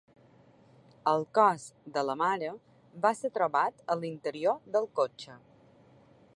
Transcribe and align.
El 1.11 1.25
cos 1.39 1.65
de 1.97 2.03
la 2.09 2.15
mare 2.23 2.49
va 3.05 3.13
ser 3.21 3.33
trobat 3.37 3.87
a 3.97 4.01
l’interior 4.01 4.59
del 4.77 4.89
cotxe. 5.01 5.41